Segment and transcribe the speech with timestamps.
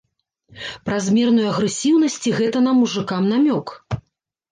[0.89, 3.67] Празмерную агрэсіўнасць ці гэта нам, мужыкам, намёк?